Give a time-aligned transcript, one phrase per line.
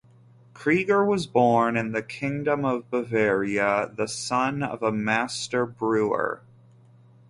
[0.55, 6.41] Krieger was born in the Kingdom of Bavaria, the son of a master brewer.